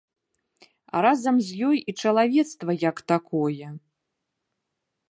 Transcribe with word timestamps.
А 0.95 1.03
разам 1.07 1.35
з 1.49 1.69
ёй 1.69 1.77
і 1.93 1.95
чалавецтва 2.07 2.71
як 2.89 2.97
такое. 3.13 3.67